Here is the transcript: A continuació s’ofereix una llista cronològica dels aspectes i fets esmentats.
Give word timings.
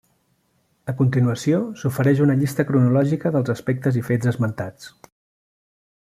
A 0.93 0.95
continuació 1.01 1.59
s’ofereix 1.81 2.23
una 2.27 2.37
llista 2.41 2.65
cronològica 2.71 3.33
dels 3.39 3.53
aspectes 3.57 3.99
i 4.03 4.07
fets 4.11 4.31
esmentats. 4.35 4.89